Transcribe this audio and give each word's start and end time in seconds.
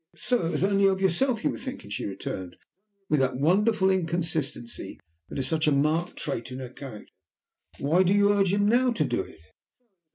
"So 0.15 0.47
it 0.47 0.53
was 0.53 0.63
only 0.63 0.87
of 0.87 0.99
yourself 0.99 1.43
you 1.43 1.51
were 1.51 1.57
thinking?" 1.57 1.91
she 1.91 2.07
returned, 2.07 2.57
with 3.07 3.19
that 3.19 3.37
wonderful 3.37 3.91
inconsistency 3.91 4.99
that 5.29 5.37
is 5.37 5.47
such 5.47 5.67
a 5.67 5.71
marked 5.71 6.15
trait 6.17 6.51
in 6.51 6.57
her 6.57 6.69
character. 6.69 7.13
"Why 7.77 8.01
do 8.01 8.11
you 8.11 8.33
urge 8.33 8.51
him 8.51 8.67
now 8.67 8.91
to 8.93 9.05
do 9.05 9.21
it?" 9.21 9.41